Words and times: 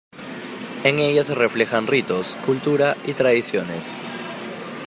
En 0.83 0.97
ella 0.97 1.23
se 1.23 1.35
reflejan 1.35 1.85
ritos, 1.85 2.35
cultura 2.43 2.97
y 3.05 3.13
tradiciones. 3.13 3.85